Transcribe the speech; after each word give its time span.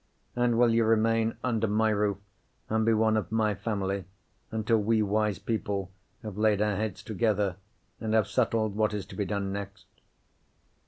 And 0.35 0.57
will 0.57 0.73
you 0.73 0.83
remain 0.83 1.37
under 1.43 1.67
my 1.67 1.91
roof, 1.91 2.17
and 2.71 2.83
be 2.87 2.91
one 2.91 3.15
of 3.15 3.31
my 3.31 3.53
family, 3.53 4.05
until 4.49 4.79
we 4.79 5.03
wise 5.03 5.37
people 5.37 5.91
have 6.23 6.39
laid 6.39 6.59
our 6.59 6.75
heads 6.75 7.03
together, 7.03 7.57
and 7.99 8.15
have 8.15 8.27
settled 8.27 8.75
what 8.75 8.95
is 8.95 9.05
to 9.05 9.15
be 9.15 9.25
done 9.25 9.51
next?" 9.53 9.85